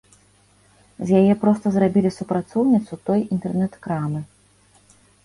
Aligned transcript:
З 1.09 1.19
яе 1.19 1.33
проста 1.43 1.65
зрабілі 1.75 2.11
супрацоўніцу 2.15 2.99
той 3.11 3.19
інтэрнэт-крамы. 3.37 4.23